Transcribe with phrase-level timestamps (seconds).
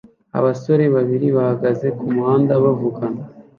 [0.39, 3.21] Abasore babiri bahagaze kumuhanda bavugana